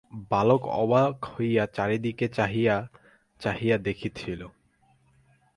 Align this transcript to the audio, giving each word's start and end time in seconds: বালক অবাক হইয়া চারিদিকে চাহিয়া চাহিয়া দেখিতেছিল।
বালক 0.31 0.63
অবাক 0.73 1.15
হইয়া 1.25 1.63
চারিদিকে 1.67 2.27
চাহিয়া 2.27 2.75
চাহিয়া 3.41 3.77
দেখিতেছিল। 3.77 4.41